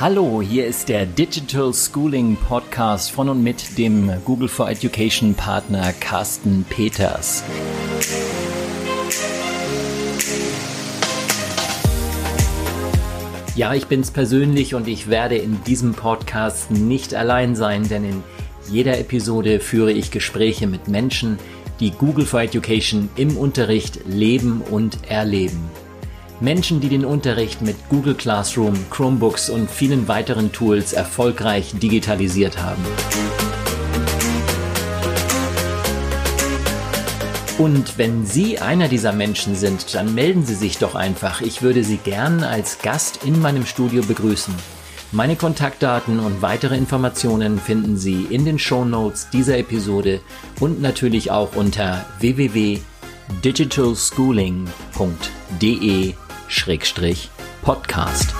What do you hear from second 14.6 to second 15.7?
und ich werde in